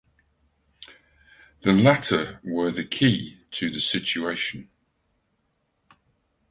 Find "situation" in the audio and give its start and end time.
3.79-4.71